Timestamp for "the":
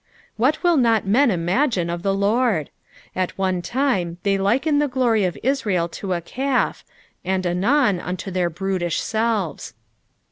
2.01-2.11, 4.79-4.87